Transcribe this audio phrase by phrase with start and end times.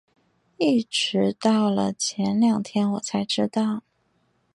[0.57, 3.83] 一直到了前两天我才知道